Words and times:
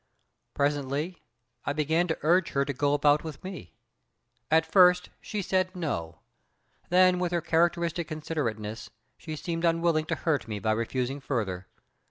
"Presently 0.55 1.21
I 1.63 1.73
began 1.73 2.07
to 2.07 2.17
urge 2.23 2.53
her 2.53 2.65
to 2.65 2.73
go 2.73 2.95
about 2.95 3.23
with 3.23 3.43
me. 3.43 3.75
At 4.49 4.65
first 4.65 5.11
she 5.21 5.43
said 5.43 5.75
no, 5.75 6.21
then 6.89 7.19
with 7.19 7.31
her 7.31 7.39
characteristic 7.39 8.07
considerateness 8.07 8.89
she 9.15 9.35
seemed 9.35 9.63
unwilling 9.63 10.05
to 10.05 10.15
hurt 10.15 10.47
me 10.47 10.57
by 10.57 10.71
refusing 10.71 11.19
further. 11.19 11.67